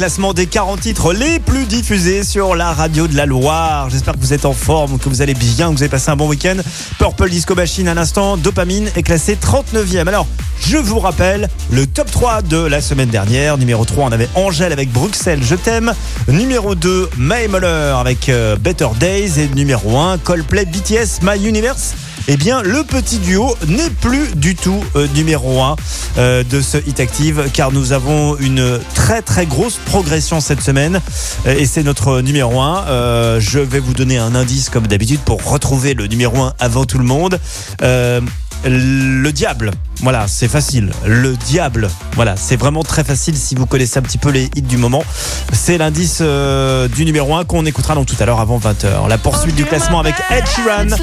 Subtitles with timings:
[0.00, 3.90] Classement des 40 titres les plus diffusés sur la radio de la Loire.
[3.90, 6.16] J'espère que vous êtes en forme, que vous allez bien, que vous avez passé un
[6.16, 6.56] bon week-end.
[6.98, 10.08] Purple Disco Machine, un instant, Dopamine est classé 39e.
[10.08, 10.26] Alors,
[10.66, 13.58] je vous rappelle le top 3 de la semaine dernière.
[13.58, 15.92] Numéro 3, on avait Angèle avec Bruxelles, Je t'aime.
[16.28, 19.38] Numéro 2, May Muller avec euh, Better Days.
[19.38, 21.92] Et numéro 1, Coldplay BTS My Universe
[22.32, 25.74] eh bien le petit duo n'est plus du tout euh, numéro 1
[26.18, 31.00] euh, de ce Hit Active car nous avons une très très grosse progression cette semaine
[31.46, 32.84] Euh, et c'est notre numéro 1.
[32.86, 36.84] Euh, je vais vous donner un indice comme d'habitude pour retrouver le numéro 1 avant
[36.84, 37.38] tout le monde.
[37.82, 39.70] Le diable,
[40.02, 40.90] voilà, c'est facile.
[41.04, 44.62] Le diable, voilà, c'est vraiment très facile si vous connaissez un petit peu les hits
[44.62, 45.04] du moment.
[45.52, 49.08] C'est l'indice euh, du numéro 1 qu'on écoutera donc tout à l'heure avant 20h.
[49.08, 50.96] La poursuite du classement avec Ed Sheeran.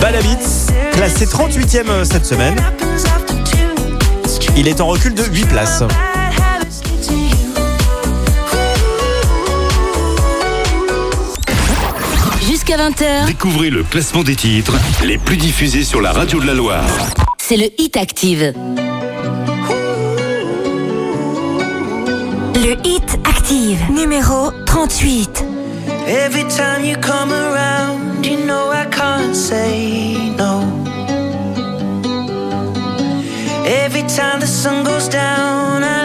[0.00, 2.56] Bad Habits, classé 38e euh, cette semaine.
[4.56, 5.82] Il est en recul de 8 places.
[12.44, 14.74] Jusqu'à 20h, Découvrez le classement des titres
[15.04, 17.25] les plus diffusés sur la radio de la Loire.
[17.48, 18.52] C'est le Hit Active.
[22.56, 25.44] Le Hit Active, numéro 38.
[26.08, 30.64] Every time you come around, you know I can't say no.
[33.64, 35.95] Every time the sun goes down, I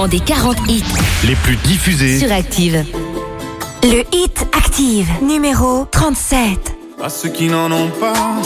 [0.00, 0.84] classement des 40 hits
[1.24, 2.84] les plus diffusés sur Active.
[3.82, 6.76] Le Hit Active, numéro 37.
[7.02, 8.36] à ceux qui n'en ont pas.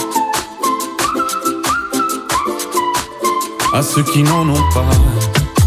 [3.73, 4.89] À ceux qui n'en ont pas.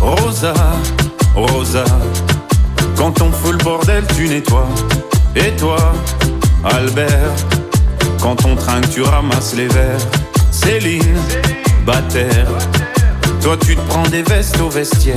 [0.00, 0.54] Rosa,
[1.34, 1.84] Rosa,
[2.96, 4.68] quand on fout le bordel, tu nettoies.
[5.36, 5.78] Et toi,
[6.64, 7.34] Albert,
[8.20, 10.00] quand on trinque, tu ramasses les verres.
[10.50, 11.18] Céline,
[11.86, 12.48] Bataire,
[13.42, 15.16] toi tu te prends des vestes au vestiaire.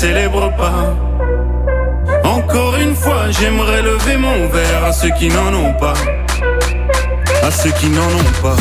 [0.00, 0.96] Célèbrent pas.
[2.24, 5.92] Encore une fois, j'aimerais lever mon verre à ceux qui n'en ont pas.
[7.42, 8.56] À ceux qui n'en ont pas.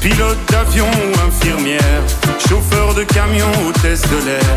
[0.00, 2.02] Pilote d'avion ou infirmière,
[2.48, 4.56] chauffeur de camion, hôtesse de l'air,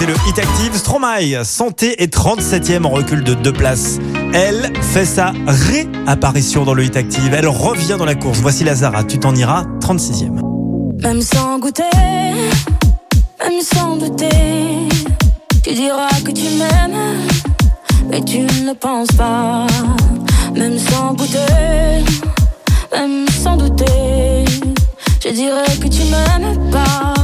[0.00, 3.98] Écoutez le Hit Active, Stromae, Santé est 37e en recul de deux places.
[4.32, 7.32] Elle fait sa réapparition dans le Hit Active.
[7.34, 8.38] Elle revient dans la course.
[8.40, 10.40] Voici Lazara, tu t'en iras, 36e.
[11.02, 11.82] Même sans goûter,
[13.40, 14.28] même sans douter,
[15.62, 17.28] tu diras que tu m'aimes,
[18.08, 19.66] mais tu ne penses pas.
[20.54, 22.04] Même sans goûter,
[22.92, 24.44] même sans douter,
[25.24, 27.14] je dirais que tu m'aimes pas,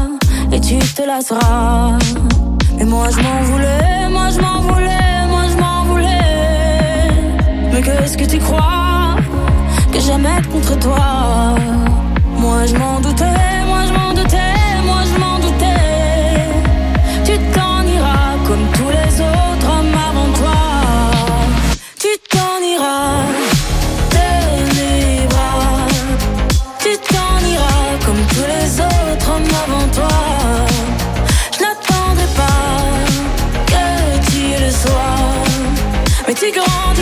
[0.53, 1.99] et tu te lasseras.
[2.77, 7.11] Mais moi je m'en voulais, moi je m'en voulais, moi je m'en voulais.
[7.73, 9.17] Mais qu'est-ce que tu crois
[9.93, 10.01] que
[10.39, 11.55] être contre toi?
[12.37, 15.65] Moi je m'en doutais, moi je m'en doutais, moi je m'en doutais.
[17.25, 19.34] Tu t'en iras comme tous les autres
[36.45, 36.94] Mais tu grandiras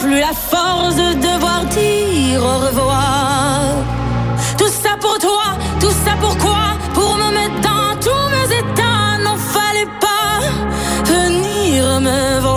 [0.00, 3.60] plus la force de devoir dire au revoir.
[4.56, 5.44] Tout ça pour toi,
[5.80, 6.62] tout ça pourquoi
[6.94, 9.18] Pour me mettre dans tous mes états.
[9.24, 10.40] N'en fallait pas
[11.04, 12.49] venir me voir.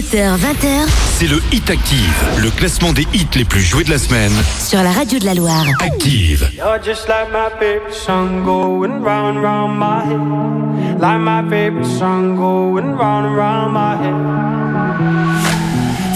[0.00, 3.98] 17h, 20h c'est le Hit Active, le classement des hits les plus joués de la
[3.98, 4.32] semaine.
[4.58, 5.66] sur la radio de la Loire.
[5.78, 6.50] Active.
[6.56, 10.98] You're just like my favorite song going round and round my head.
[10.98, 14.14] Like my favorite song going round and round my head.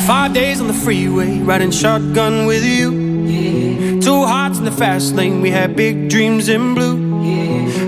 [0.06, 4.00] Five days on the freeway, riding shotgun with you.
[4.00, 6.96] Two hearts in the fast lane, we had big dreams in blue.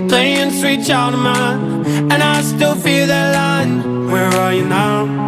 [0.07, 4.11] Playing sweet child of mine, and I still feel that line.
[4.11, 5.27] Where are you now?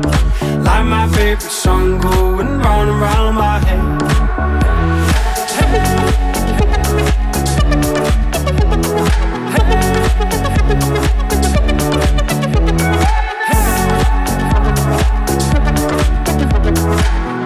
[0.63, 4.01] Like my favorite song going round and round my head.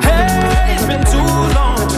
[0.04, 1.90] Hey, it's been too long.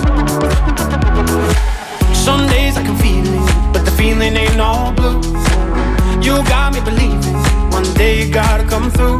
[2.14, 5.22] Some days I can feel it, but the feeling ain't all blue.
[6.22, 7.36] You got me believing
[7.72, 9.20] one day you gotta come through.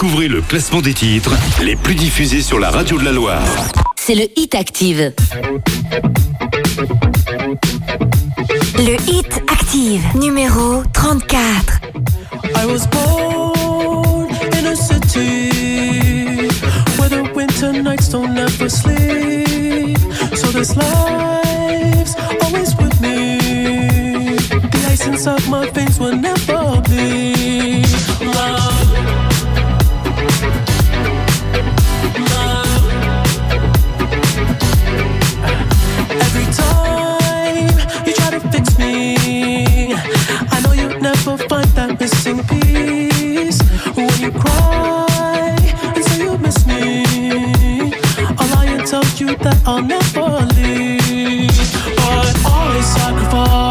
[0.00, 3.42] Découvrez le classement des titres les plus diffusés sur la radio de la Loire.
[3.96, 5.12] c'est le Hit Active.
[8.76, 11.80] Le Hit Active, numéro 34.
[12.44, 16.46] I was born in a city
[16.96, 19.98] where the winter nights don't ever sleep.
[20.36, 24.36] So this life's always with me.
[24.46, 27.87] The ice inside my veins will never bleed.
[46.66, 47.92] Me,
[48.38, 51.48] I'll lie and tell you that I'll never leave.
[51.96, 53.67] But I sacrificed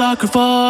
[0.00, 0.69] sacrifice.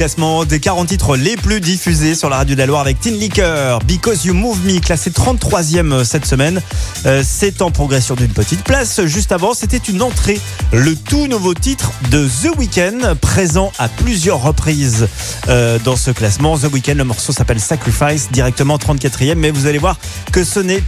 [0.00, 3.10] classement des 40 titres les plus diffusés sur la radio de la Loire avec Tin
[3.10, 6.62] Liquor, Because You Move Me, classé 33e cette semaine.
[7.04, 9.04] Euh, c'est en progression d'une petite place.
[9.04, 10.40] Juste avant, c'était une entrée,
[10.72, 15.06] le tout nouveau titre de The Weeknd, présent à plusieurs reprises
[15.48, 16.56] euh, dans ce classement.
[16.56, 19.98] The Weeknd, le morceau s'appelle Sacrifice, directement 34e, mais vous allez voir
[20.32, 20.82] que ce n'est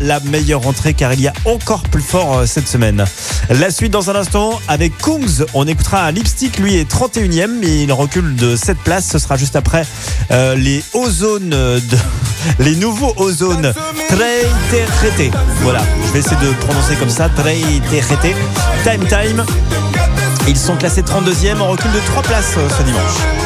[0.00, 3.04] la meilleure entrée car il y a encore plus fort euh, cette semaine.
[3.50, 7.82] La suite dans un instant avec Kungs, on écoutera un lipstick, lui est 31e, mais
[7.82, 9.08] il recule de 7 places.
[9.10, 9.86] Ce sera juste après
[10.30, 11.80] euh, les ozones de
[12.58, 13.72] les nouveaux ozones
[14.08, 14.42] très
[14.98, 15.30] traité.
[15.62, 17.56] Voilà, je vais essayer de prononcer comme ça, très
[18.00, 18.34] traité.
[18.84, 19.44] Time Time.
[20.48, 23.45] Ils sont classés 32e, on recule de 3 places euh, ce dimanche.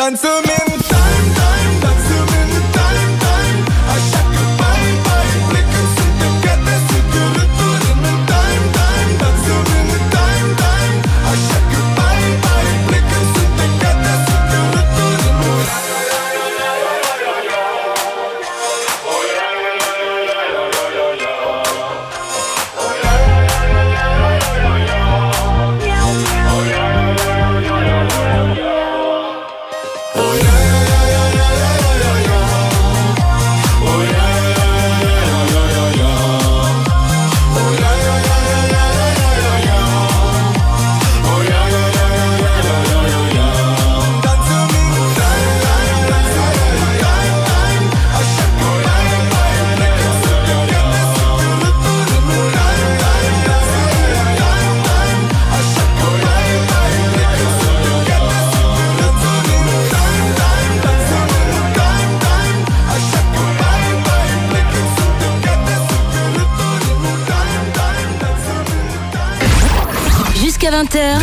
[0.00, 0.69] Dance to me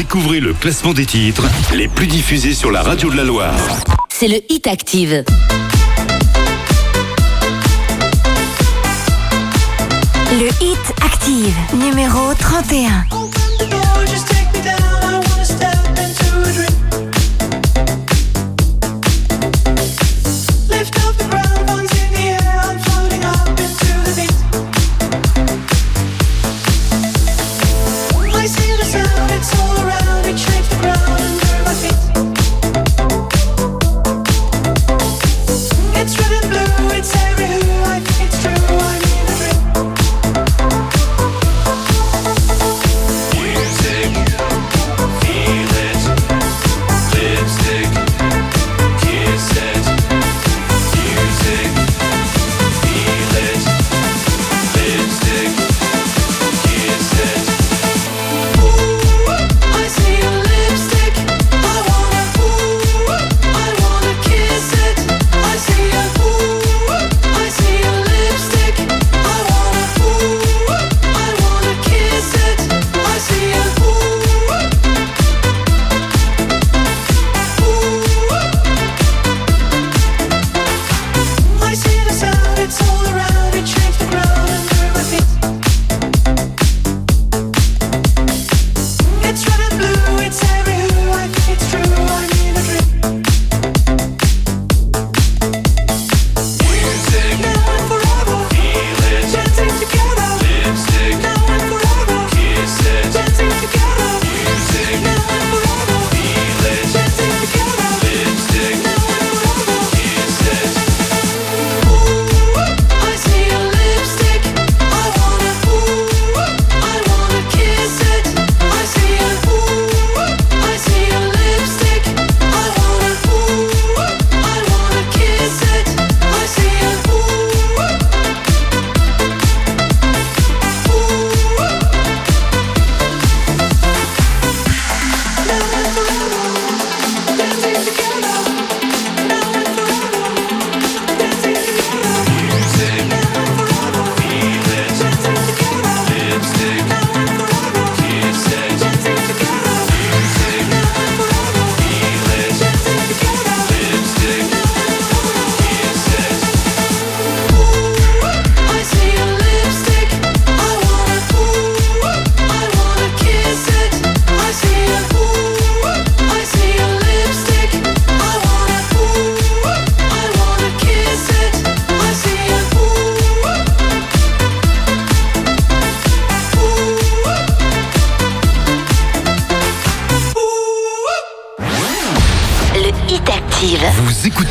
[0.10, 1.44] Découvrez le classement des titres
[1.76, 3.54] les plus diffusés sur la radio de la Loire.
[4.08, 5.26] c'est le hit active.
[10.32, 13.27] Le hit active, numéro 31.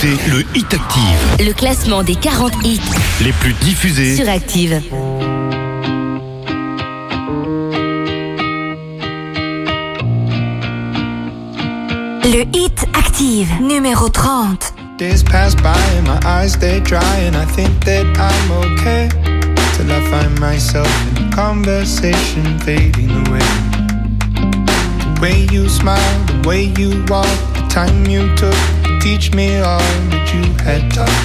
[0.07, 2.81] Écoutez le Hit Active, Le classement des 40 hits
[3.23, 4.81] les plus diffusés sur Active.
[12.25, 14.75] Le hit Active, numéro 30.
[14.99, 19.09] Days pass by and my eyes stay dry and I think that I'm okay
[19.77, 23.45] till I find myself in a conversation fading away.
[25.14, 29.59] The way you smile, the way you walk, the time you took to teach me
[29.59, 29.79] all
[30.11, 31.23] that you had taught.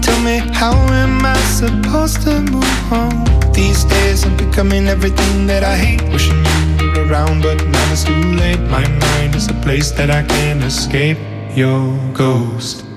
[0.00, 3.14] Tell me how am I supposed to move on?
[3.52, 6.02] These days I'm becoming everything that I hate.
[6.12, 6.38] Wishing
[6.78, 8.60] you were around, but now it's too late.
[8.70, 11.18] My mind is a place that I can't escape.
[11.56, 11.82] Your
[12.14, 12.87] ghost.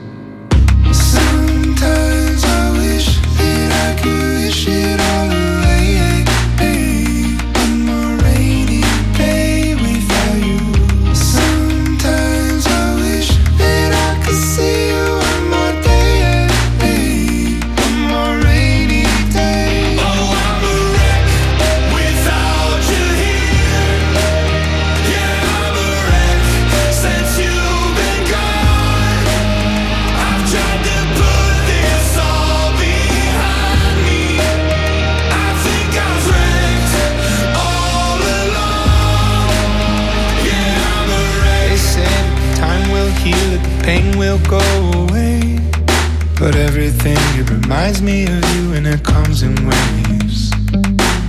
[46.81, 50.49] Everything it reminds me of you, and it comes in waves.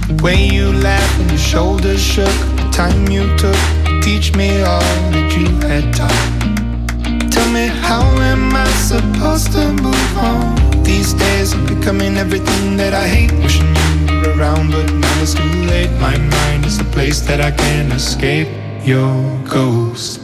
[0.08, 4.62] The way you laughed and your shoulders shook, the time you took to teach me
[4.62, 4.80] all
[5.12, 7.30] that you had taught.
[7.30, 10.82] Tell me, how am I supposed to move on?
[10.84, 13.32] These days I'm becoming everything that I hate.
[13.32, 13.76] Wishing
[14.08, 15.90] you were around, but now it's too late.
[16.00, 18.48] My mind is a place that I can't escape.
[18.86, 20.21] Your ghost.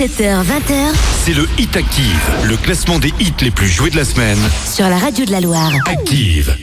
[0.00, 0.94] 17h-20h,
[1.26, 4.38] c'est le Hit Active, le classement des hits les plus joués de la semaine.
[4.64, 5.70] Sur la radio de la Loire.
[5.84, 6.56] Active.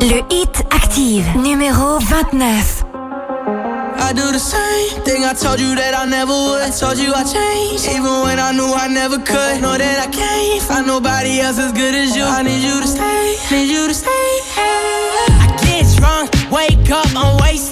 [0.00, 2.84] Le Hit Active, numéro 29.
[4.00, 6.62] I do the same thing I told you that I never would.
[6.62, 9.60] I told you I changed, even when I knew I never could.
[9.60, 12.24] Know that I can't find nobody else as good as you.
[12.24, 14.27] I need you to stay, need you to stay.
[15.98, 17.67] Drunk, wake up, I'm wasted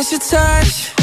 [0.00, 0.99] miss your touch.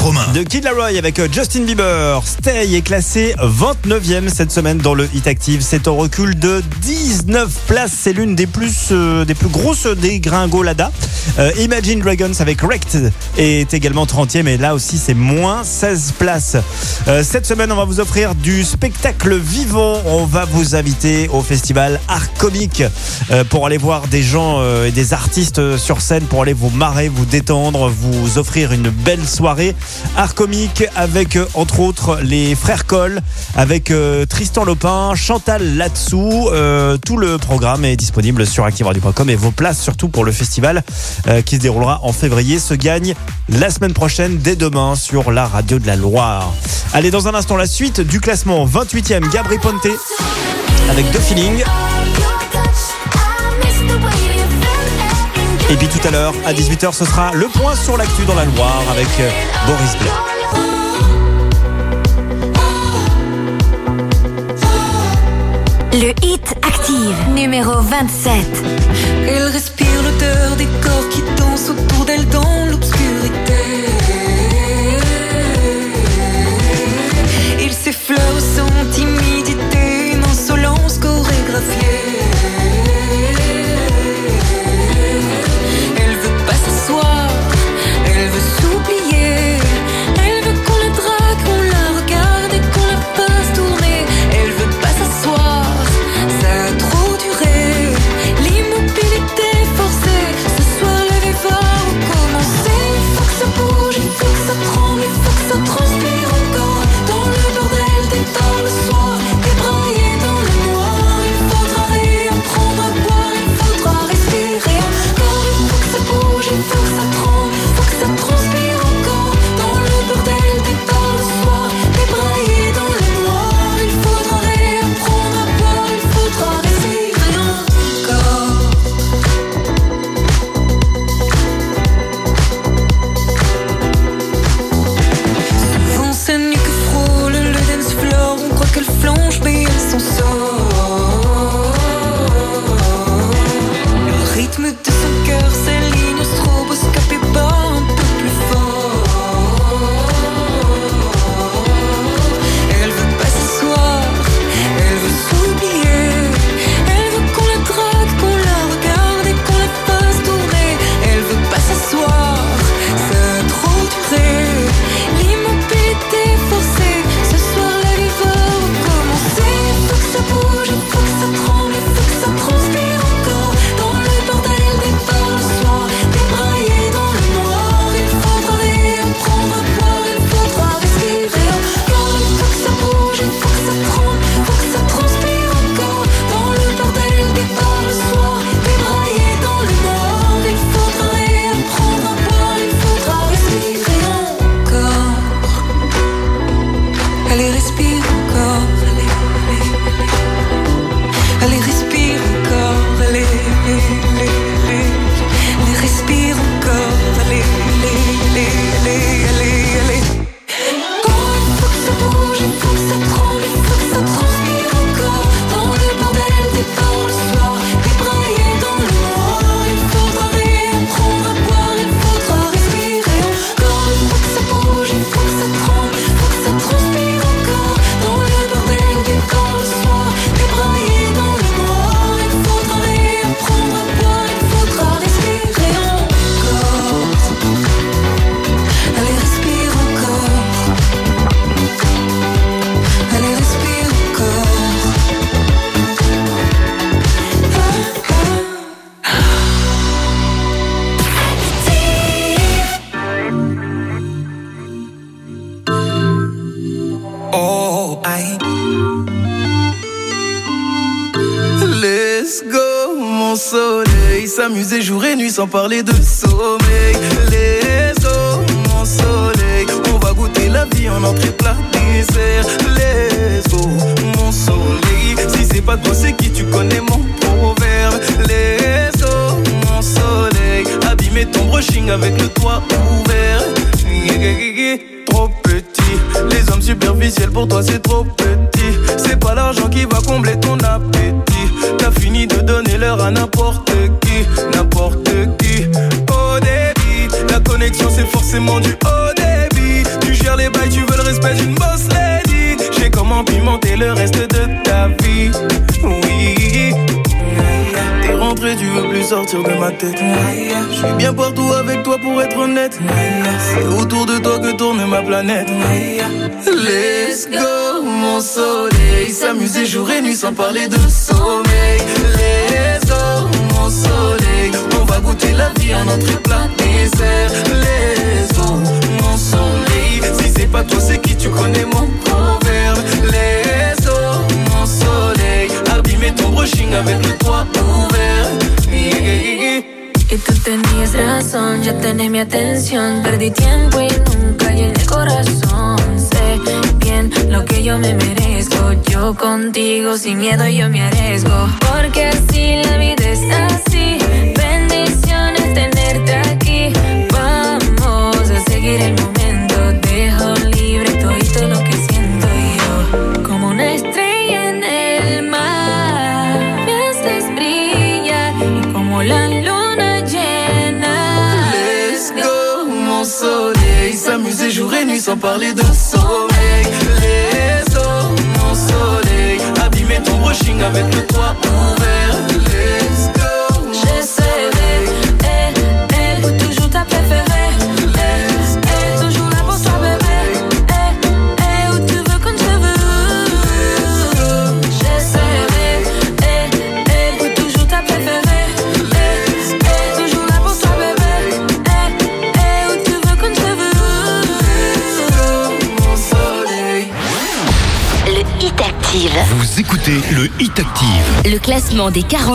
[0.00, 0.26] Romain.
[0.34, 2.22] De Kid Laroi avec euh, Justin Bieber.
[2.24, 5.60] Stay est classé 29e cette semaine dans le Hit Active.
[5.62, 7.92] C'est en recul de 19 places.
[7.98, 10.88] C'est l'une des plus, euh, des plus grosses dégringolades.
[11.38, 14.46] Euh, Imagine Dragons avec Wrecked est également 30e.
[14.48, 16.56] Et là aussi, c'est moins 16 places.
[17.06, 20.00] Euh, cette semaine, on va vous offrir du spectacle vivant.
[20.06, 22.82] On va vous inviter au festival Art Comique
[23.30, 27.08] euh, pour aller voir des gens et des artistes sur scène, pour aller vous marrer,
[27.08, 29.74] vous détendre, vous offrir une belle soirée.
[30.16, 33.20] Art comique avec euh, entre autres les frères Coll,
[33.56, 36.48] avec euh, Tristan Lopin, Chantal Latsou.
[36.50, 40.82] Euh, tout le programme est disponible sur activeradio.com et vos places surtout pour le festival
[41.44, 43.14] qui se déroulera en février se gagnent
[43.48, 46.52] la semaine prochaine dès demain sur la radio de la Loire.
[46.92, 49.86] Allez dans un instant la suite du classement 28e Gabri Ponte
[50.90, 51.64] avec deux feelings.
[55.70, 58.46] Et puis tout à l'heure, à 18h, ce sera le point sur l'actu dans la
[58.46, 59.30] Loire avec euh,
[59.66, 60.38] Boris Blanc.
[65.92, 68.64] Le hit active numéro 27.
[69.26, 73.88] Elle respire l'odeur des corps qui dansent autour d'elle dans l'obscurité.
[77.60, 82.17] Il s'effleure sans timidité, une insolence chorégraphiée.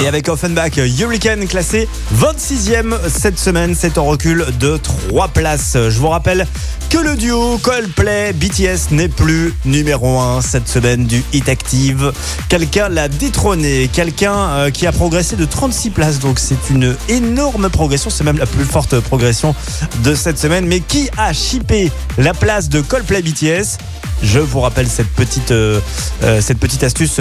[0.00, 3.74] Et avec Offenbach, Hurricane classé 26e cette semaine.
[3.74, 5.72] C'est en recul de 3 places.
[5.74, 6.46] Je vous rappelle
[6.90, 12.12] que le duo Coldplay BTS n'est plus numéro 1 cette semaine du Hit Active.
[12.48, 16.18] Quelqu'un l'a détrôné, quelqu'un euh, qui a progressé de 36 places.
[16.18, 19.54] Donc c'est une énorme progression, c'est même la plus forte progression
[20.04, 20.66] de cette semaine.
[20.66, 23.78] Mais qui a chippé la place de Coldplay BTS
[24.22, 25.80] je vous rappelle cette petite, euh,
[26.22, 27.20] euh, cette petite astuce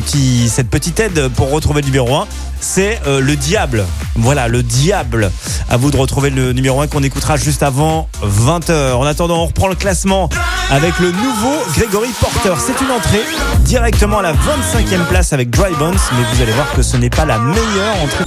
[0.00, 2.26] petit, cette petite aide pour retrouver le numéro 1,
[2.60, 3.82] c'est euh, le diable.
[4.16, 5.30] Voilà, le diable.
[5.70, 8.92] À vous de retrouver le numéro 1 qu'on écoutera juste avant 20h.
[8.92, 10.28] En attendant, on reprend le classement
[10.70, 12.52] avec le nouveau Gregory Porter.
[12.58, 13.22] C'est une entrée
[13.60, 17.08] directement à la 25e place avec Dry Bones, mais vous allez voir que ce n'est
[17.08, 18.24] pas la meilleure entrée.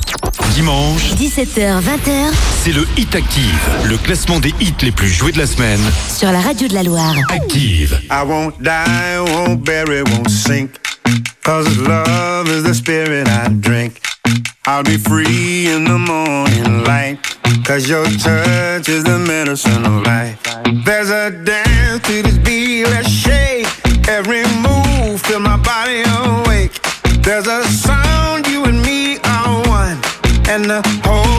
[0.56, 2.32] Dimanche, 17h, 20h
[2.64, 5.80] c'est le Hit Active, le classement des hits les plus joués de la semaine.
[6.10, 7.16] sur la radio de la Loire.
[7.30, 8.02] Active.
[8.12, 10.89] I won't die, won't bury, won't sink.
[11.44, 14.02] Cause love is the spirit I drink.
[14.66, 17.18] I'll be free in the morning light.
[17.66, 20.40] Cause your touch is the medicine of life.
[20.86, 23.68] There's a dance to this beat, let's shake.
[24.08, 26.80] Every move, feel my body awake.
[27.24, 29.98] There's a sound, you and me are one.
[30.48, 31.39] And the home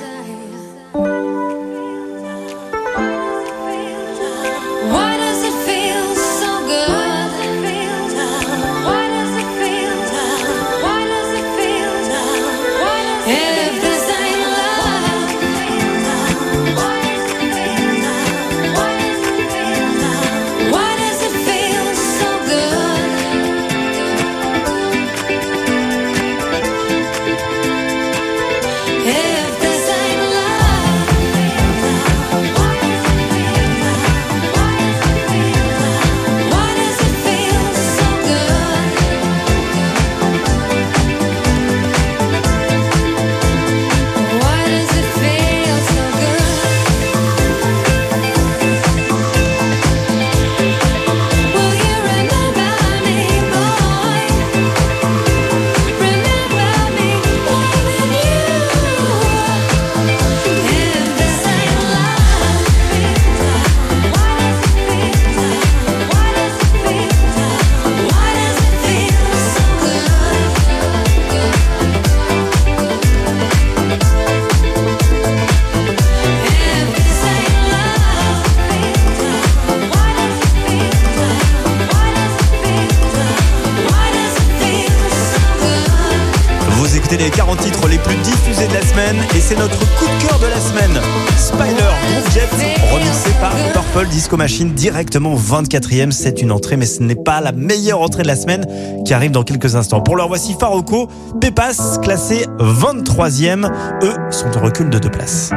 [94.11, 96.11] Disco Machine directement 24e.
[96.11, 98.65] C'est une entrée, mais ce n'est pas la meilleure entrée de la semaine
[99.05, 100.01] qui arrive dans quelques instants.
[100.01, 101.07] Pour leur voici Faroco,
[101.39, 103.71] Pépas, classé 23e.
[104.03, 105.51] Eux sont en recul de deux places.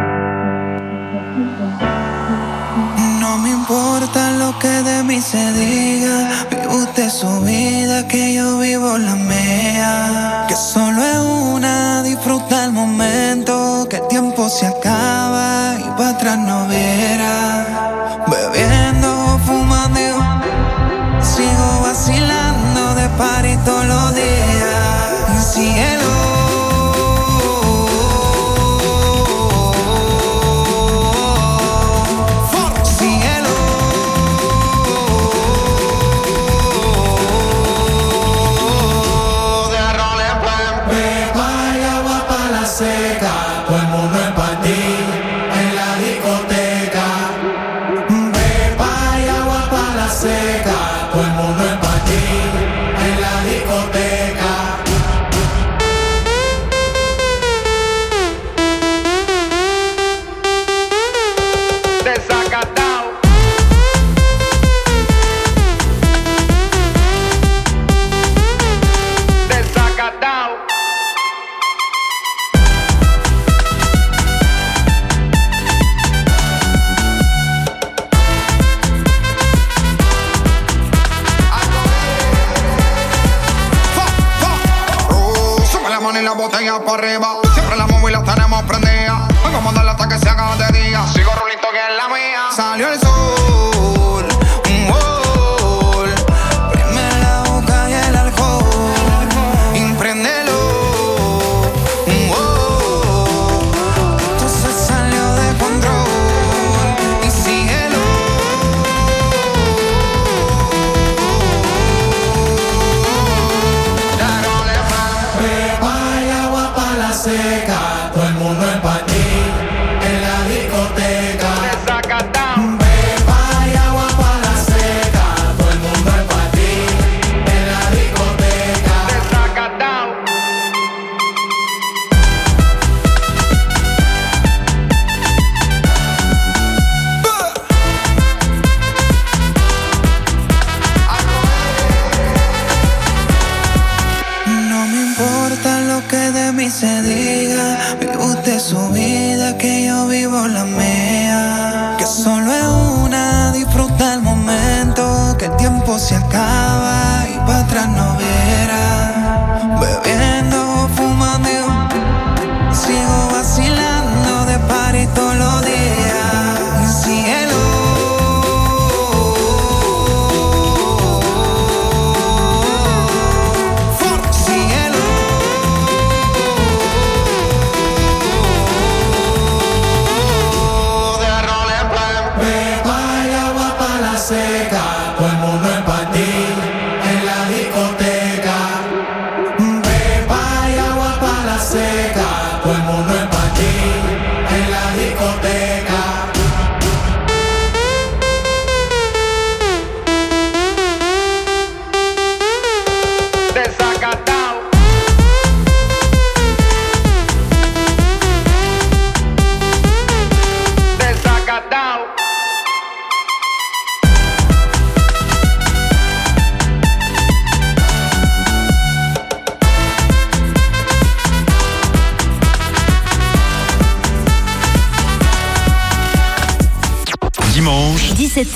[4.38, 6.05] lo que de se diga.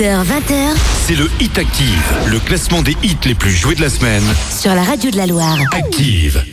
[0.01, 0.77] 20h,
[1.07, 4.23] c'est le Hit Active, le classement des hits les plus joués de la semaine.
[4.49, 5.59] Sur la radio de la Loire.
[5.73, 6.45] Active.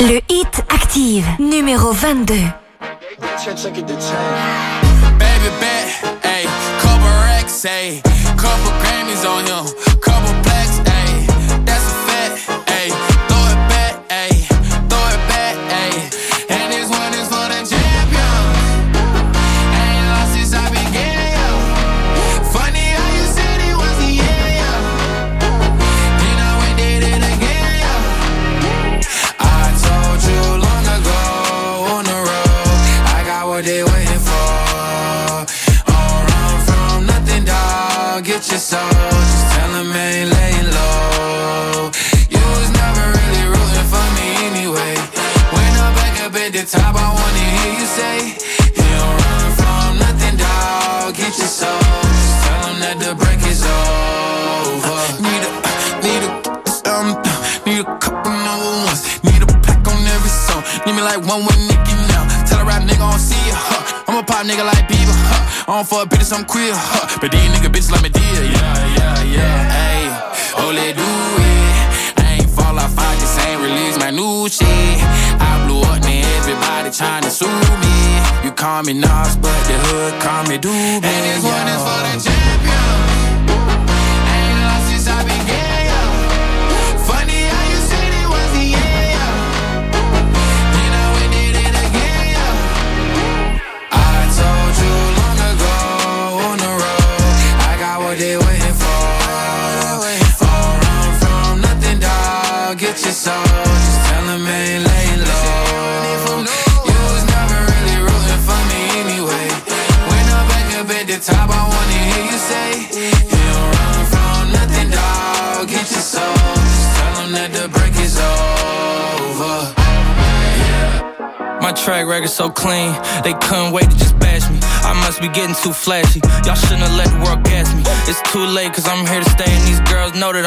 [0.00, 2.34] Le Hit Active, numéro 22.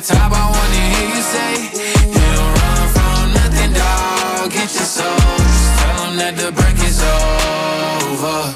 [0.00, 1.52] The top, I wanna hear you say,
[2.14, 4.50] You don't run from nothing, dog.
[4.52, 8.54] Get your soul, just tell 'em that the break is over.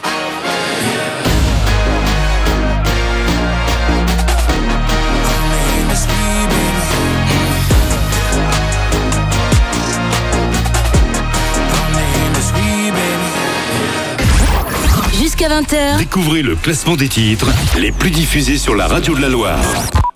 [15.21, 19.29] Jusqu'à 20h, Découvrez le classement des titres les plus diffusés sur la radio de la
[19.29, 19.61] Loire.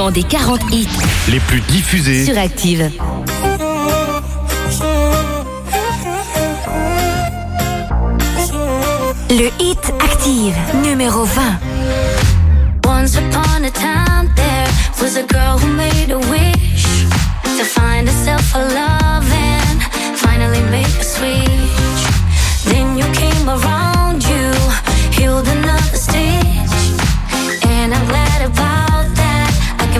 [0.00, 0.88] classement des 40 hits
[1.28, 2.24] les plus diffusés.
[2.24, 2.90] sur Active.
[9.30, 11.42] Le Hit Active, numéro 20.
[12.86, 14.68] Once upon a time, there
[15.00, 16.84] was a girl who made a wish
[17.58, 19.82] to find herself a love and
[20.16, 22.00] finally make a switch.
[22.64, 24.52] Then you came around, you
[25.12, 26.59] healed another stitch,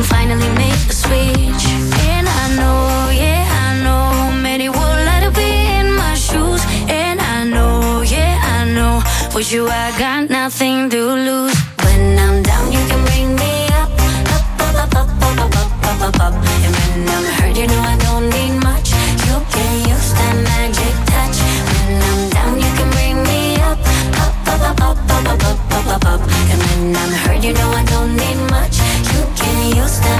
[0.01, 1.64] can finally make a switch,
[2.09, 7.20] and I know, yeah, I know many would like to be in my shoes, and
[7.20, 9.03] I know, yeah, I know.
[9.34, 11.55] With you, I got nothing to lose.
[11.84, 13.90] When I'm down, you can bring me up,
[14.36, 16.34] up, up, up, up, up, up, up, up.
[16.64, 18.88] And when I'm hurt, you know I don't need much.
[19.26, 21.36] You can use that magic touch.
[21.68, 23.78] When I'm down, you can bring me up,
[24.24, 26.20] up, up, up, up, up, up, up, up, up, up.
[26.53, 27.79] And when I'm hurt, you know I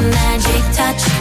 [0.01, 1.20] magic touch.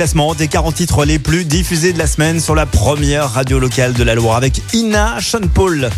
[0.00, 3.92] Classement des 40 titres les plus diffusés de la semaine sur la première radio locale
[3.92, 5.90] de la Loire avec Ina Sean Paul.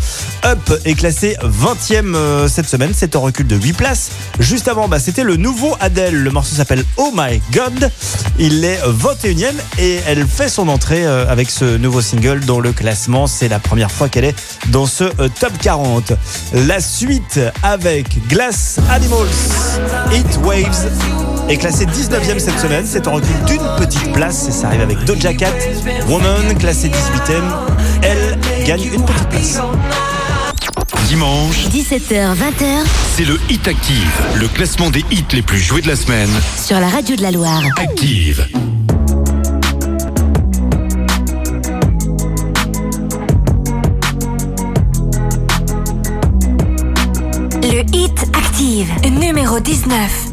[0.43, 4.11] Up est classé 20e euh, cette semaine, c'est un recul de 8 places.
[4.39, 6.15] Juste avant, bah, c'était le nouveau Adele.
[6.15, 7.89] Le morceau s'appelle Oh My God.
[8.39, 12.73] Il est 21e et elle fait son entrée euh, avec ce nouveau single dans le
[12.73, 13.25] classement.
[13.25, 14.35] C'est la première fois qu'elle est
[14.67, 16.11] dans ce euh, top 40.
[16.51, 19.29] La suite avec Glass Animals,
[20.11, 20.89] Heat Waves
[21.49, 22.85] est classé 19e cette semaine.
[22.87, 25.53] C'est en recul d'une petite place et ça arrive avec Doja Cat.
[26.07, 27.43] Woman, classé 18e,
[28.01, 29.59] elle gagne une petite place.
[31.07, 32.85] Dimanche, 17h-20h,
[33.15, 36.29] c'est le Hit Active, le classement des hits les plus joués de la semaine.
[36.57, 37.61] Sur la radio de la Loire.
[37.77, 38.47] Active.
[47.61, 48.89] Le Hit Active,
[49.19, 50.32] numéro 19.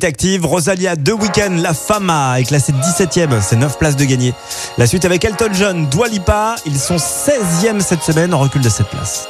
[0.00, 0.46] suite active.
[0.46, 4.32] Rosalia, deux week-ends, La Fama est classée 17ème, c'est 9 places de gagné.
[4.78, 8.68] La suite avec Elton John, Dua Lipa, ils sont 16e cette semaine en recul de
[8.68, 9.29] 7 places.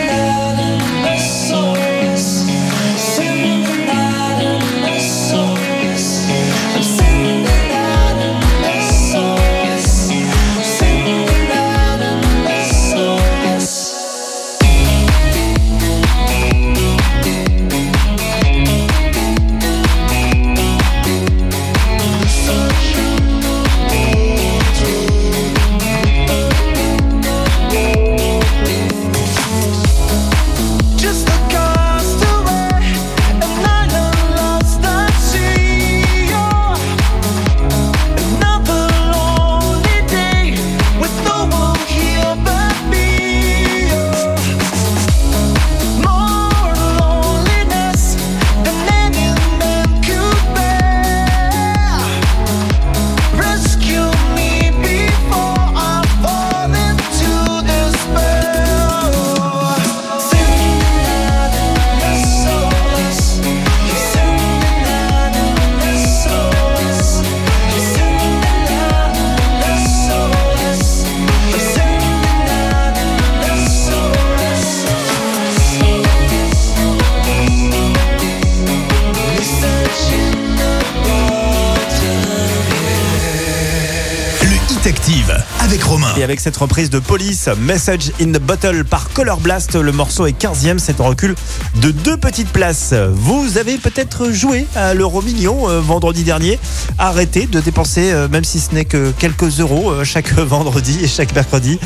[86.21, 90.27] Et avec cette reprise de Police, Message in the Bottle par Color Blast, le morceau
[90.27, 91.33] est 15e, c'est un recul
[91.81, 92.93] de deux petites places.
[92.93, 96.59] Vous avez peut-être joué à l'euro million euh, vendredi dernier.
[96.99, 101.07] Arrêtez de dépenser, euh, même si ce n'est que quelques euros euh, chaque vendredi et
[101.07, 101.79] chaque mercredi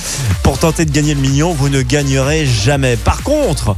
[0.43, 1.53] pour tenter de gagner le million.
[1.53, 2.97] Vous ne gagnerez jamais.
[2.97, 3.77] Par contre,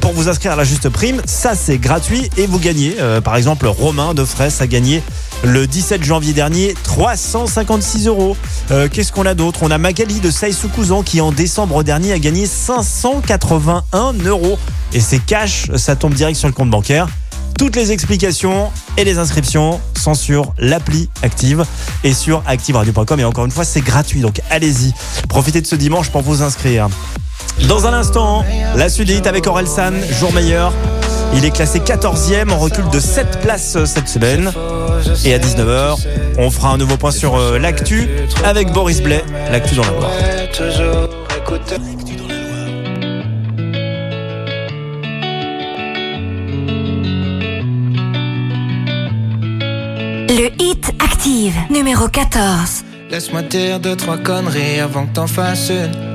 [0.00, 2.96] pour vous inscrire à la juste prime, ça c'est gratuit et vous gagnez.
[3.22, 5.02] Par exemple, Romain de Fraisse a gagné
[5.44, 8.36] le 17 janvier dernier 356 euros.
[8.70, 9.60] Euh, Qu'est-ce qu'on a d'autre?
[9.62, 14.58] On a Magali de Saïsou-Couzan qui en décembre dernier a gagné 581 euros.
[14.92, 17.08] Et c'est cash, ça tombe direct sur le compte bancaire.
[17.58, 21.64] Toutes les explications et les inscriptions sont sur l'appli Active
[22.04, 23.20] et sur activeradio.com.
[23.20, 24.94] Et encore une fois, c'est gratuit, donc allez-y.
[25.28, 26.88] Profitez de ce dimanche pour vous inscrire.
[27.68, 28.44] Dans un instant,
[28.76, 30.72] la hits avec Orelsan, jour meilleur.
[31.34, 34.50] Il est classé 14e, on recule de 7 places euh, cette semaine.
[35.24, 35.96] Et à 19h,
[36.38, 38.08] on fera un nouveau point sur euh, l'actu
[38.44, 40.10] avec Boris Blais, l'actu dans la Loire.
[50.28, 52.84] Le Hit Active, numéro 14.
[53.10, 56.09] Laisse-moi dire deux, trois conneries avant que t'en fasses une.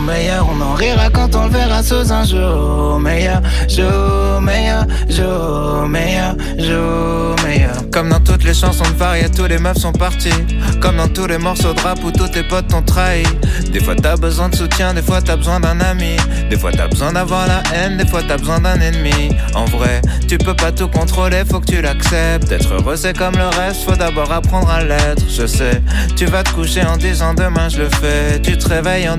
[0.00, 0.46] meilleur.
[0.50, 6.34] On en rira quand on le verra sous un jour meilleur, jour meilleur, jour meilleur,
[6.58, 7.72] jour meilleur.
[7.92, 10.32] Comme dans toutes les chansons de Faria, tous les meufs sont partis.
[10.80, 13.24] Comme dans tous les morceaux de rap où tous tes potes t'ont trahi.
[13.72, 16.16] Des fois t'as besoin de soutien, des fois t'as besoin d'un ami.
[16.48, 19.34] Des fois t'as besoin d'avoir la haine, des fois t'as besoin d'un ennemi.
[19.54, 22.50] En vrai, tu peux pas tout contrôler, faut que tu l'acceptes.
[22.50, 25.22] Être heureux c'est comme le reste, faut d'abord apprendre à l'être.
[25.28, 25.82] Je sais,
[26.16, 28.40] tu vas te coucher en disant demain je le fais.
[28.42, 29.16] Tu te réveilles en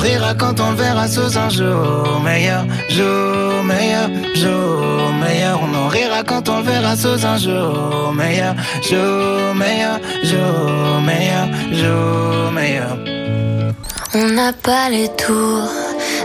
[0.00, 5.60] On rira quand on verra sous un jour meilleur, jour meilleur, jour meilleur.
[5.62, 12.50] On en rira quand on verra sous un jour meilleur, jour meilleur, jour meilleur, jour
[12.50, 12.96] meilleur.
[14.14, 15.68] On n'a pas les tours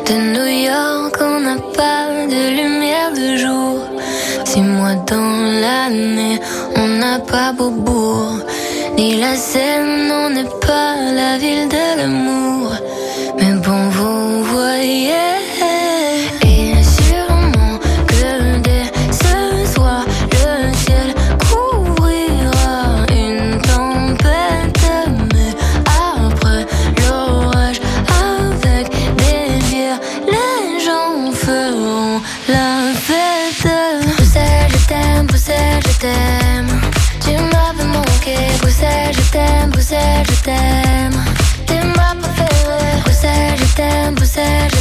[0.08, 3.82] de New York, on n'a pas de lumière de jour.
[4.46, 6.40] Six mois dans l'année,
[6.78, 8.40] on n'a pas Beaubourg,
[8.96, 12.72] ni la Seine, on n'est pas la ville de l'amour.
[13.38, 15.55] Mais bon, vous voyez.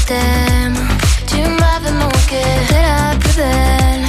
[0.07, 0.77] T'aime.
[1.27, 4.05] Tu m'avais manqué, t'es la plus belle,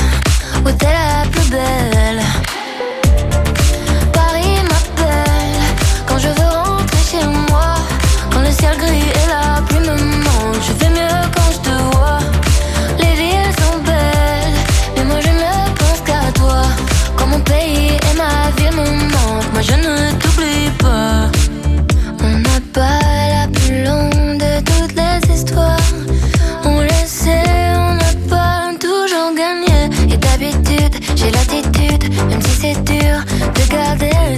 [0.65, 1.94] oui, t'es la plus belle.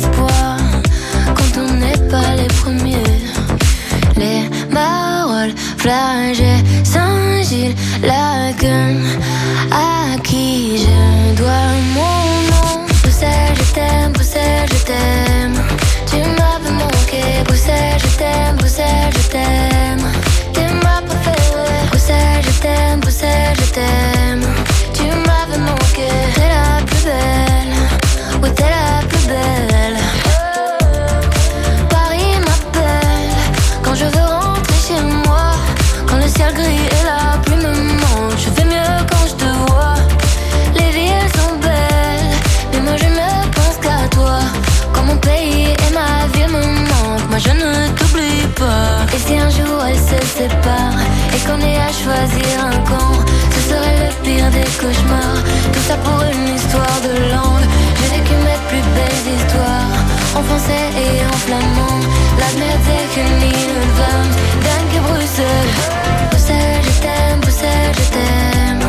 [0.05, 3.21] Quand on n'est pas les premiers.
[4.15, 9.05] Les paroles, flagey, Saint-Gilles, la gueule,
[9.71, 12.85] à qui je dois mon nom?
[13.03, 15.55] Bruxelles, je t'aime, Bruxelles, je t'aime.
[16.09, 20.05] Tu m'avais manqué, Bruxelles, je t'aime, Bruxelles, je t'aime.
[20.53, 24.45] T'es ma préférée, Bruxelles, je t'aime, Bruxelles, je t'aime.
[24.93, 26.49] Tu m'avais manqué, t'es
[50.39, 53.13] et qu'on ait à choisir un camp,
[53.55, 55.41] ce serait le pire des cauchemars.
[55.73, 57.67] Tout ça pour une histoire de langue.
[57.97, 59.97] J'ai vécu mes plus belles histoires
[60.35, 61.99] en français et en flamand.
[62.37, 64.29] La merde c'est qu'une ligne vingt,
[64.65, 65.73] dingue que Bruxelles.
[66.29, 68.83] Bruxelles, je t'aime, Bruxelles, je t'aime.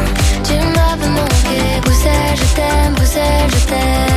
[0.44, 4.07] Tu m'avais manqué, Bruxelles, je t'aime, Bruxelles, je t'aime.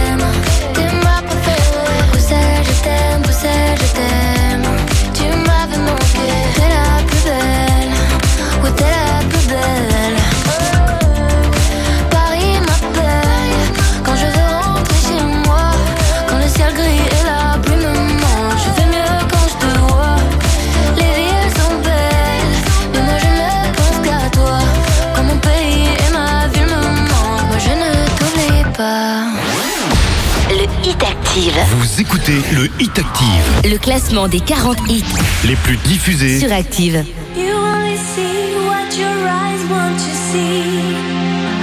[31.41, 31.76] Active.
[31.76, 33.72] Vous écoutez le Hit Active.
[33.72, 35.03] Le classement des 40 hits
[35.45, 37.03] Les plus diffusés sur Active.
[37.35, 40.81] You only see what what your eyes want to see.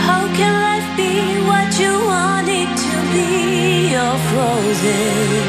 [0.05, 3.93] How can life be what you want it to be?
[3.93, 5.47] You're frozen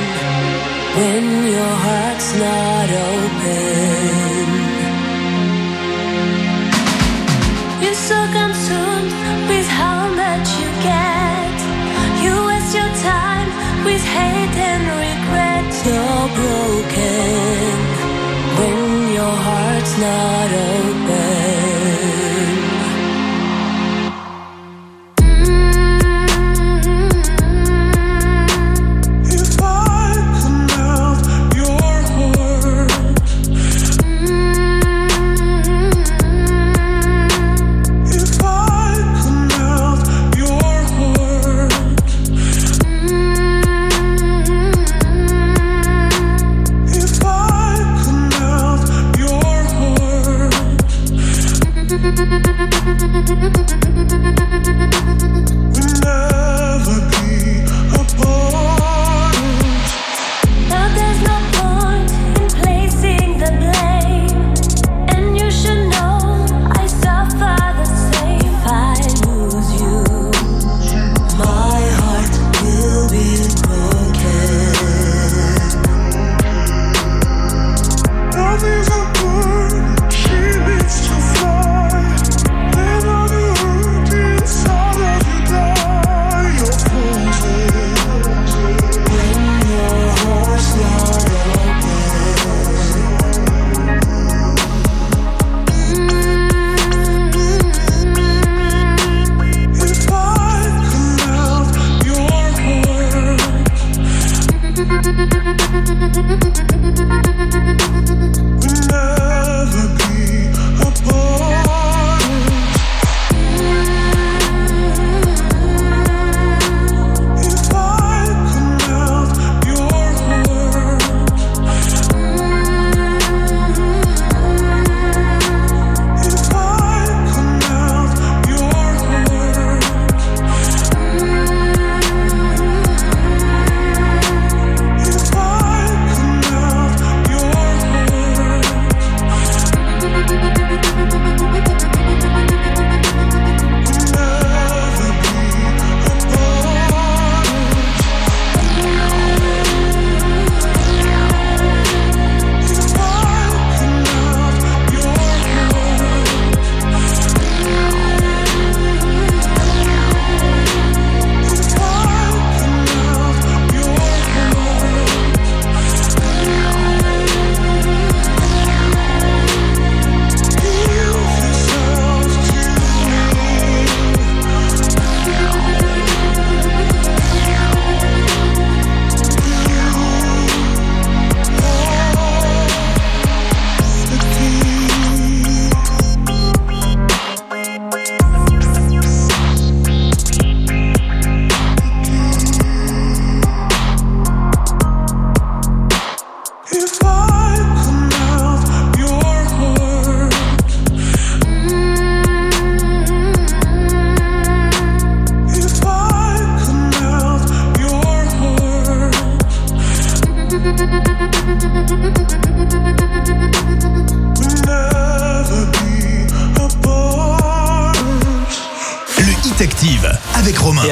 [0.95, 4.45] when your heart's not open.
[7.81, 9.13] You're so consumed
[9.49, 11.18] with how much you get.
[19.99, 20.88] Not open.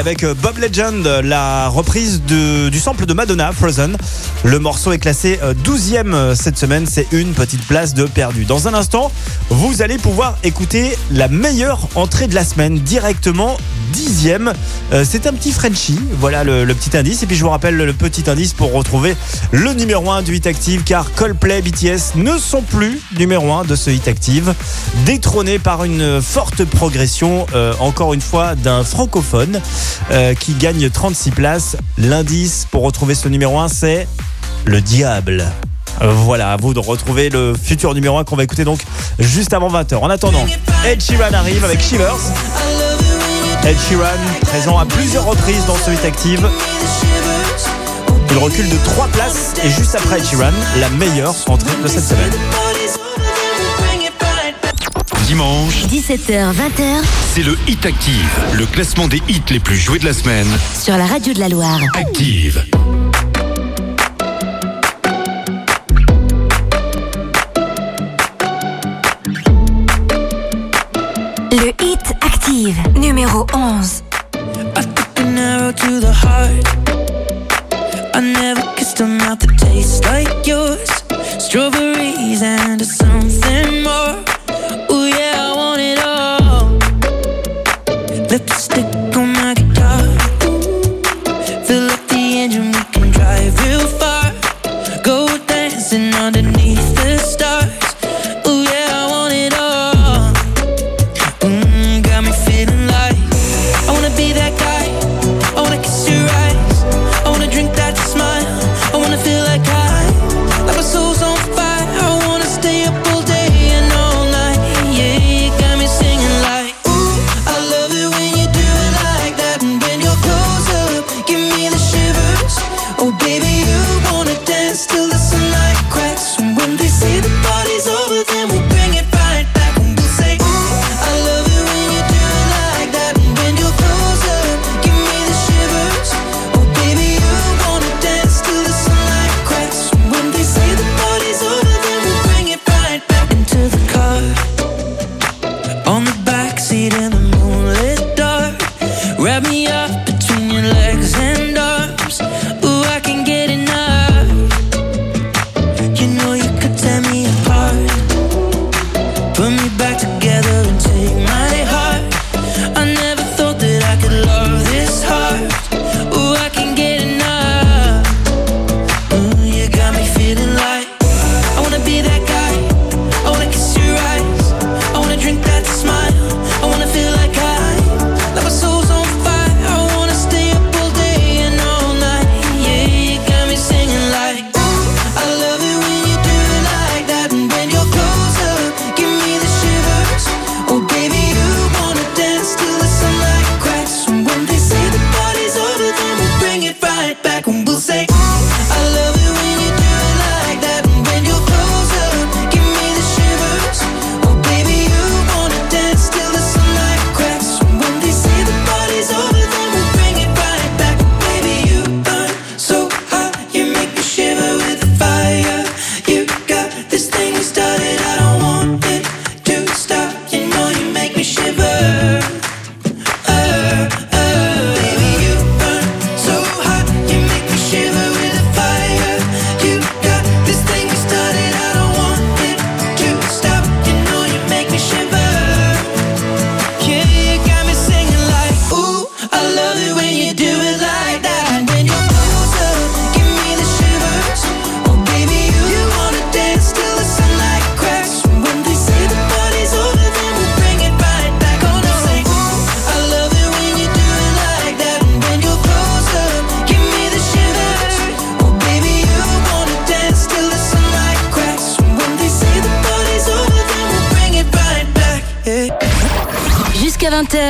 [0.08, 3.98] Avec euh, Bob Legend, la reprise du sample de Madonna, Frozen.
[4.46, 8.46] Le morceau est classé euh, 12e euh, cette semaine, c'est une petite place de perdu.
[8.46, 9.12] Dans un instant,
[9.50, 13.58] vous allez pouvoir écouter la meilleure entrée de la semaine directement
[13.94, 14.54] 10e.
[14.94, 17.24] Euh, c'est un petit Frenchie, voilà le, petit indice.
[17.24, 19.16] Et puis je vous rappelle le petit indice pour retrouver
[19.52, 23.76] le numéro 1 du Hit Active, car Coldplay, BTS ne sont plus numéro 1 de
[23.76, 24.54] ce Hit Active,
[25.06, 29.62] détrôné par une forte progression, euh, encore une fois, d'un francophone
[30.12, 31.78] euh, qui gagne 36 places.
[31.98, 34.08] L'indice pour retrouver ce numéro 1, c'est
[34.66, 35.46] le diable.
[36.00, 38.82] Voilà, à vous de retrouver le futur numéro 1 qu'on va écouter donc
[39.20, 39.96] juste avant 20h.
[39.96, 40.46] En attendant,
[40.86, 42.32] Ed Sheeran arrive avec Shivers.
[43.66, 46.50] Ed Sheeran, présent à plusieurs reprises dans ce hit active.
[48.32, 52.06] Il recule de 3 places et juste après Ed Sheeran, la meilleure entrée de cette
[52.06, 52.32] semaine.
[55.26, 57.04] Dimanche, 17h, 20h
[57.34, 60.48] c'est le Hit Active, le classement des hits les plus joués de la semaine.
[60.74, 61.80] sur la radio de la Loire.
[61.94, 62.64] Active.
[72.58, 74.02] Numéro 11.
[74.76, 76.66] I took an arrow to the heart.
[78.16, 80.90] I never kissed a mouth that tastes like yours.
[81.38, 82.77] Strawberries and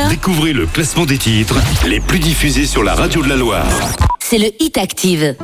[0.09, 1.55] Découvrez le classement des titres
[1.88, 3.65] les plus diffusés sur la radio de la Loire.
[4.19, 5.35] C'est le Hit Active.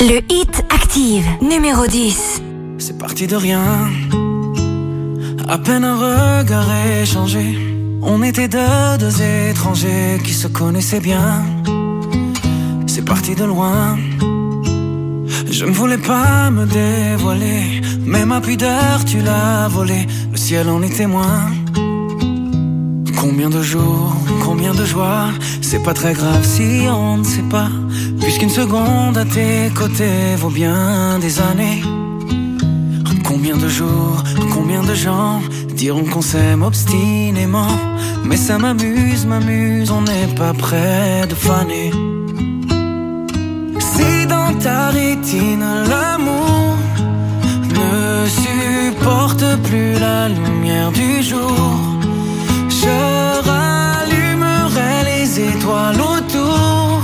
[0.00, 2.42] Le Hit Active, numéro 10.
[2.76, 3.62] C'est parti de rien.
[5.48, 6.68] À peine un regard
[7.00, 7.58] échangé.
[8.02, 11.42] On était deux, deux étrangers qui se connaissaient bien.
[12.86, 13.96] C'est parti de loin.
[15.50, 20.82] Je ne voulais pas me dévoiler, mais ma pudeur tu l'as volée, le ciel en
[20.82, 21.50] est témoin.
[23.20, 25.28] Combien de jours, combien de joies,
[25.60, 27.68] c'est pas très grave si on ne sait pas.
[28.18, 31.82] Puisqu'une seconde à tes côtés vaut bien des années.
[33.22, 34.24] Combien de jours,
[34.54, 35.42] combien de gens
[35.74, 37.74] diront qu'on s'aime obstinément.
[38.24, 41.90] Mais ça m'amuse, m'amuse, on n'est pas près de faner.
[43.78, 46.78] Si dans ta rétine l'amour
[47.80, 51.89] ne supporte plus la lumière du jour
[52.82, 52.98] je
[53.50, 57.02] rallumerai les étoiles autour.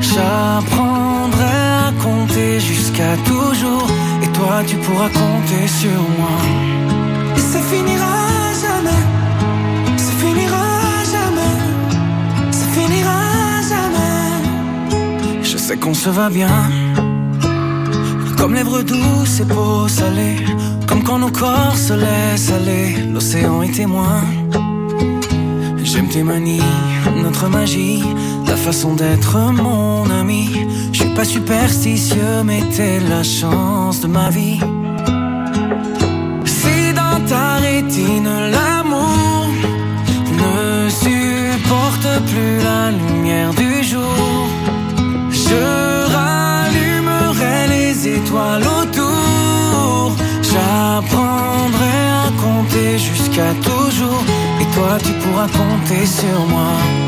[0.00, 3.86] J'apprendrai à compter jusqu'à toujours.
[4.24, 6.38] Et toi, tu pourras compter sur moi.
[7.36, 8.16] Et ça finira
[8.64, 9.02] jamais.
[9.96, 10.66] Ça finira
[11.14, 11.56] jamais.
[12.50, 13.20] Ça finira
[13.72, 15.42] jamais.
[15.42, 16.58] Je sais qu'on se va bien.
[18.36, 20.44] Comme lèvres douces et peaux salées.
[20.88, 22.96] Comme quand nos corps se laissent aller.
[23.14, 24.20] L'océan est témoin
[26.24, 28.02] notre magie,
[28.46, 30.66] ta façon d'être mon ami.
[30.92, 34.58] Je suis pas superstitieux, mais t'es la chance de ma vie.
[36.44, 39.46] Si dans ta rétine l'amour
[40.42, 44.48] ne supporte plus la lumière du jour,
[45.30, 45.62] je
[46.16, 50.16] rallumerai les étoiles autour.
[50.42, 54.35] J'apprendrai à compter jusqu'à toujours
[54.76, 57.05] toi tu pourras compter sur moi.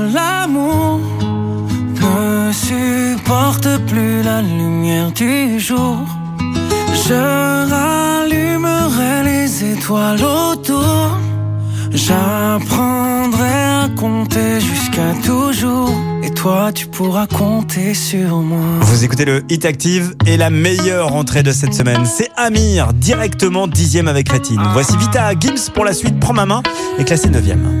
[0.00, 1.00] l'amour
[2.00, 5.98] ne supporte plus la lumière du jour.
[7.06, 11.18] Je rallumerai les étoiles autour.
[11.90, 13.54] J'apprendrai
[13.84, 15.90] à compter jusqu'à toujours.
[16.22, 18.58] Et toi, tu pourras compter sur moi.
[18.80, 23.66] Vous écoutez le Hit Active et la meilleure entrée de cette semaine, c'est Amir, directement
[23.66, 24.62] dixième avec Rétine.
[24.72, 26.18] Voici Vita Gims pour la suite.
[26.20, 26.62] Prends ma main
[26.98, 27.80] et classé neuvième.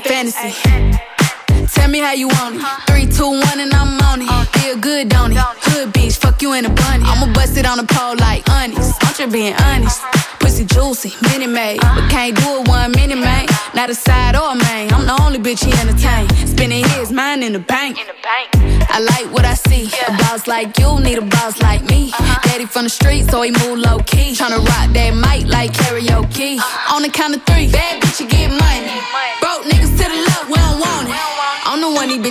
[0.00, 0.52] fantasy.
[1.74, 2.62] Tell me how you want it.
[2.86, 4.28] Three, two, one, and I'm on it.
[4.30, 4.44] Uh.
[4.58, 5.38] Feel good, don't it?
[5.38, 7.04] Hood bitch, fuck you in a bunny.
[7.04, 9.02] I'ma bust it on the pole like honest.
[9.04, 10.02] Aren't you being honest?
[10.02, 10.38] Uh-huh.
[10.40, 12.00] Pussy juicy, mini made, uh-huh.
[12.00, 13.46] but can't do it one mini man.
[13.74, 14.92] Not a side or a main.
[14.92, 16.28] I'm the only bitch he entertain.
[16.46, 17.98] Spinning his mind in the bank.
[18.90, 19.90] I like what I see.
[20.08, 22.10] A boss like you need a boss like me.
[22.12, 22.40] Uh-huh.
[22.48, 24.32] Daddy from the street, so he move low key.
[24.34, 26.58] Tryna rock that mic like karaoke.
[26.92, 28.63] On the count of three, bad bitch, you get money.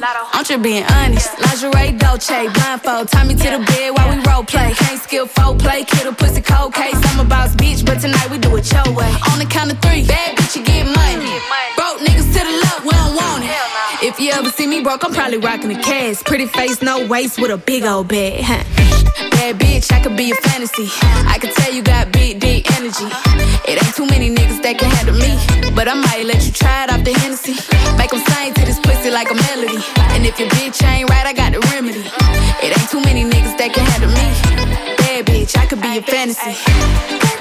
[0.00, 0.28] Put 'em on.
[0.32, 0.36] it.
[0.36, 1.30] I'm just being honest.
[1.38, 3.08] Lingerie, Dolce, blindfold.
[3.08, 4.72] Tie me to the bed while we role play.
[4.74, 6.96] Can't skill foul play, kid a pussy cold case.
[7.08, 9.10] I'm a boss bitch, but tonight we do it your way.
[9.30, 11.32] On the count of three, bad bitch, you get money.
[11.76, 13.50] Broke niggas to the left, we don't want it.
[14.02, 16.24] If you ever see me broke, I'm probably rocking a cast.
[16.24, 18.42] Pretty face, no waist, with a big old bag.
[18.44, 18.62] Huh?
[19.32, 20.88] Bad bitch, I could be a fantasy.
[21.26, 23.08] I could tell you got big, deep energy.
[23.66, 25.32] It ain't too many niggas that can handle me.
[25.74, 27.54] But I might let you try it off the Hennessy.
[27.96, 29.78] Make them sing to this pussy like a melody.
[30.14, 32.04] And if your bitch ain't right, I got the remedy.
[32.62, 34.96] It ain't too many niggas that can handle me.
[34.96, 37.37] Bad bitch, I could be a fantasy.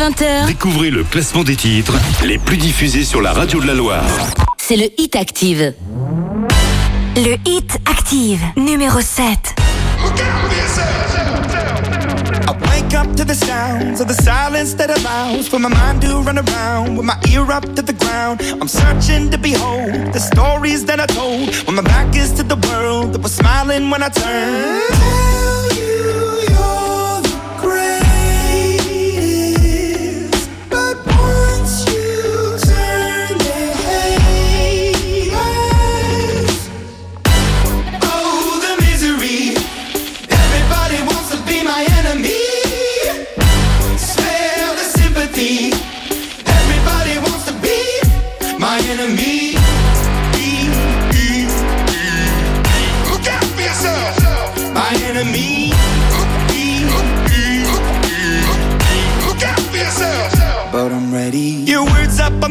[0.00, 1.92] 20h, Découvrez le classement des titres
[2.24, 4.02] les plus diffusés sur la radio de la Loire.
[4.56, 5.74] c'est le Hit Active.
[7.16, 9.54] Le Hit Active, numéro 7.
[12.46, 16.22] I wake up to the sounds of the silence that allows for my mind to
[16.22, 18.40] run around with my ear up to the ground.
[18.58, 22.56] I'm searching to behold the stories that I told when my back is to the
[22.68, 25.10] world that was smiling when I turned.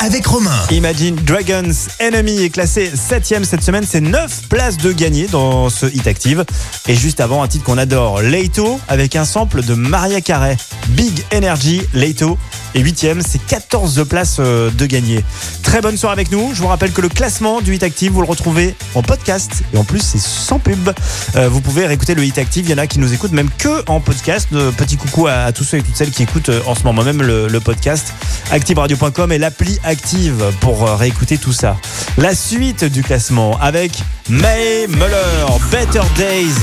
[0.00, 0.58] Avec Romain.
[0.70, 3.84] Imagine Dragons Enemy est classé 7ème cette semaine.
[3.88, 6.44] C'est 9 places de gagner dans ce Hit Active.
[6.86, 10.56] Et juste avant, un titre qu'on adore, Leito, avec un sample de Maria Carey.
[10.88, 12.38] Big Energy, Leito.
[12.74, 15.24] Et 8ème, c'est 14 places euh, de gagner.
[15.62, 16.50] Très bonne soirée avec nous.
[16.54, 19.62] Je vous rappelle que le classement du Hit Active, vous le retrouvez en podcast.
[19.72, 20.90] Et en plus, c'est sans pub.
[21.36, 22.66] Euh, vous pouvez réécouter le Hit Active.
[22.66, 24.48] Il y en a qui nous écoutent même que en podcast.
[24.52, 27.22] Euh, Petit coucou à, tous ceux et toutes celles qui écoutent en ce moment même
[27.22, 28.12] le, podcast.
[28.50, 31.76] ActiveRadio.com et l'appli Active pour réécouter tout ça.
[32.18, 33.92] La suite du classement avec
[34.28, 36.54] May Muller, Better Days.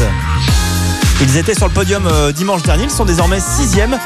[1.22, 2.84] Ils étaient sur le podium dimanche dernier.
[2.84, 3.98] Ils sont désormais sixième.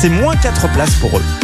[0.00, 1.43] C'est moins 4 places pour eux.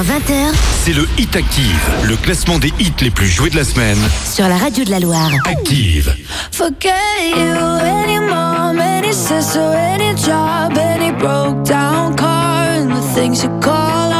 [0.00, 3.64] 17h, 20h c'est le Hit Active, le classement des hits les plus joués de la
[3.64, 3.98] semaine.
[4.24, 5.30] sur la radio de la Loire.
[5.44, 6.14] Active.
[6.52, 6.94] Forget
[7.36, 13.50] you, any mom, any sister, any job, any broke down car, and the things you
[13.60, 14.19] call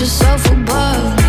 [0.00, 1.19] Yourself above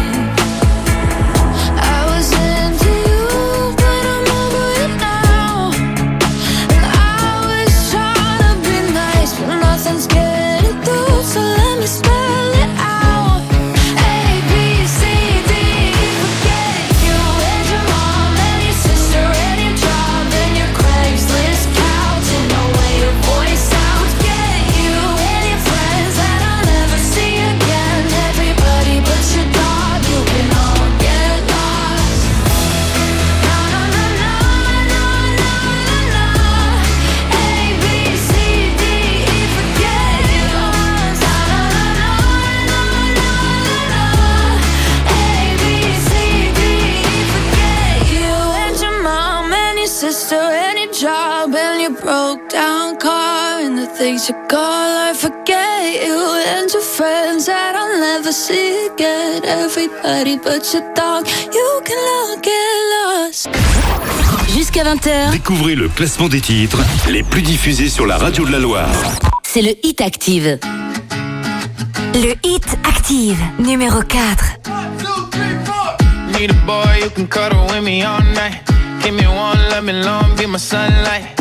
[54.31, 55.09] the things you call.
[55.09, 56.19] I forget you
[56.57, 59.43] and your friends that I'll never see again.
[59.45, 63.49] Everybody but your dog, you can all get lost.
[64.55, 66.79] Jusqu'à 20h, Découvrez le classement des titres
[67.09, 68.89] les plus diffusés sur la radio de la Loire.
[69.43, 70.59] c'est le Hit Active.
[72.13, 74.45] Le Hit Active, numéro 4.
[76.39, 78.61] Need a boy you can cuddle with me all night.
[79.03, 81.40] Give me one, let me long, be my sunlight.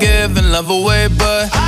[0.00, 1.67] I'm not forgiving, love away, but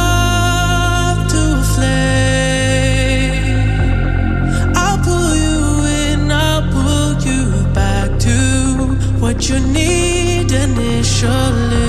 [11.21, 11.27] 这
[11.69, 11.80] 里。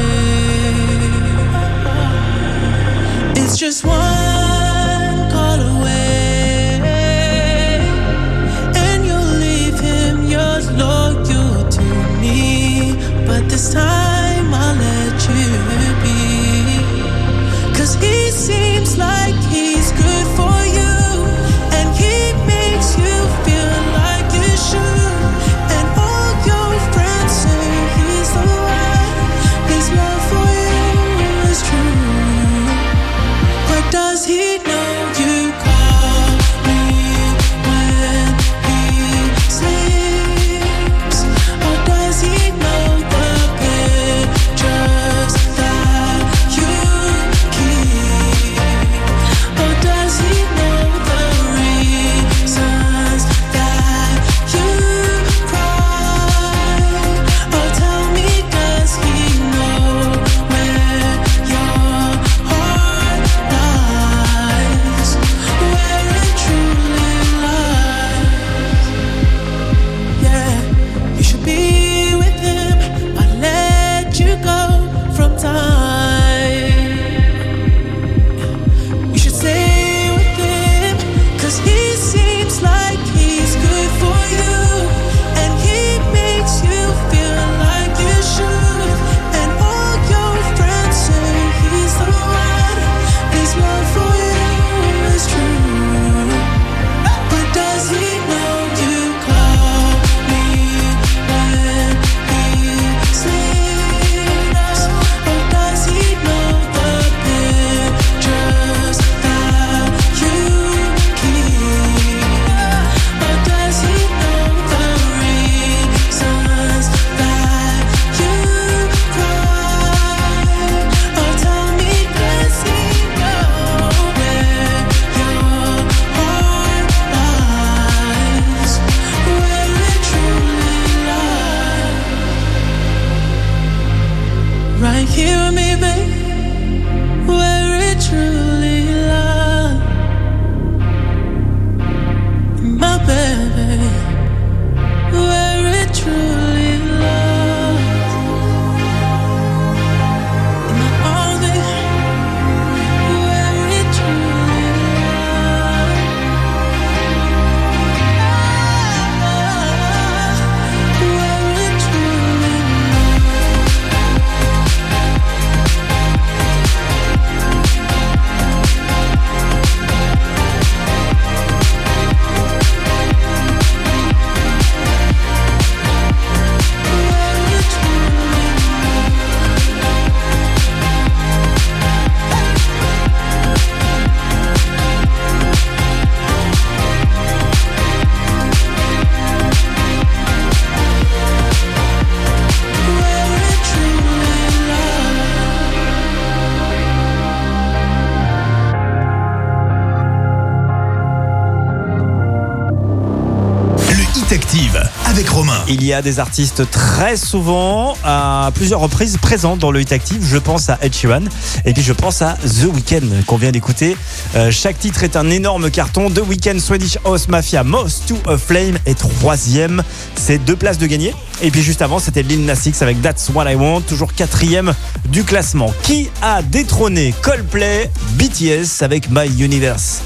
[205.73, 210.23] Il y a des artistes très souvent, à plusieurs reprises, présents dans le Hit Active.
[210.23, 211.23] Je pense à Ed Sheeran
[211.65, 213.97] et puis je pense à The Weeknd qu'on vient d'écouter.
[214.37, 216.11] Euh, chaque titre est un énorme carton.
[216.11, 219.83] The Weeknd, Swedish House Mafia, Most to a Flame est troisième.
[220.15, 221.15] C'est deux places de gagner.
[221.41, 224.75] Et puis juste avant, c'était Lil Nas avec That's What I Want, toujours quatrième
[225.09, 225.73] du classement.
[225.85, 230.03] Qui a détrôné Coldplay, BTS avec My Universe?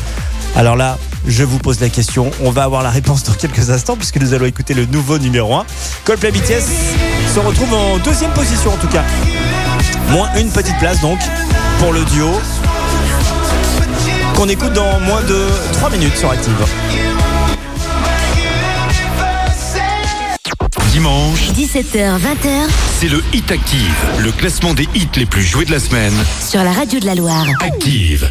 [0.55, 0.97] Alors là,
[1.27, 2.31] je vous pose la question.
[2.43, 5.55] On va avoir la réponse dans quelques instants puisque nous allons écouter le nouveau numéro
[5.55, 5.67] 1.
[6.05, 6.65] Coldplay BTS
[7.35, 9.05] se retrouve en deuxième position en tout cas.
[10.11, 11.19] Moins une petite place donc
[11.79, 12.31] pour le duo
[14.35, 16.53] qu'on écoute dans moins de 3 minutes sur Active.
[20.93, 25.71] Dimanche, 17h, 20h c'est le Hit Active, le classement des hits les plus joués de
[25.71, 26.15] la semaine.
[26.41, 27.47] sur la radio de la Loire.
[27.61, 28.31] Active.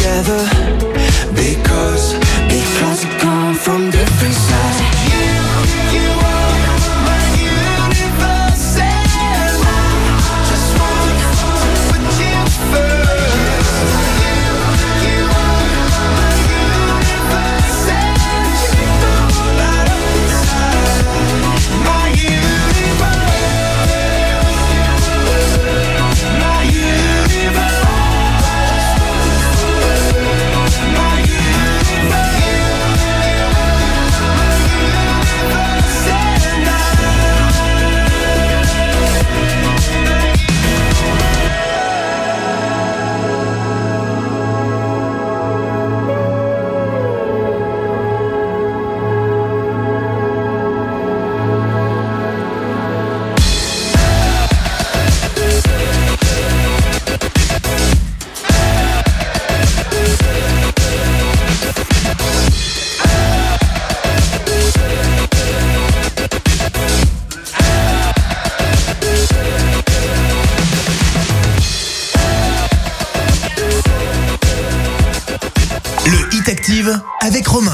[0.00, 0.48] Together
[1.34, 2.19] Because,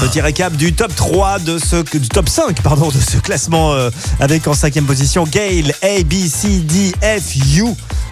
[0.07, 1.75] Petit récap du top 3 de ce
[2.07, 3.89] top 5 pardon de ce classement euh,
[4.21, 7.65] avec en cinquième position Gail A B C D F U.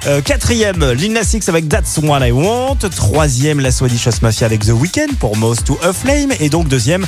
[0.05, 2.79] Euh, quatrième, Lil Nas X avec That's What I Want.
[2.93, 6.33] Troisième, la Swedish House Mafia avec The Weeknd pour Most to a Flame.
[6.41, 7.05] Et donc deuxième,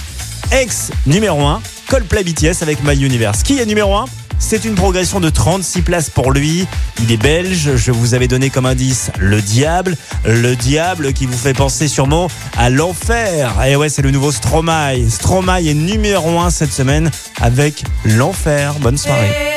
[0.51, 3.43] ex numéro 1, Coldplay BTS avec My Universe.
[3.43, 4.05] Qui est numéro 1
[4.39, 6.67] c'est une progression de 36 places pour lui.
[7.01, 7.75] Il est belge.
[7.75, 9.97] Je vous avais donné comme indice le diable.
[10.25, 13.55] Le diable qui vous fait penser sûrement à l'enfer.
[13.65, 15.09] Et ouais, c'est le nouveau Stromae.
[15.09, 17.09] Stromae est numéro 1 cette semaine
[17.41, 18.75] avec l'enfer.
[18.79, 19.56] Bonne soirée.